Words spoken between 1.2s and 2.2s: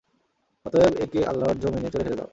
আল্লাহর যমীনে চরে খেতে